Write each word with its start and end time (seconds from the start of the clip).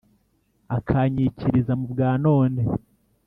akanyikiriza 0.77 1.73
mu 1.79 1.85
bwa 1.91 2.09
none 2.25 2.61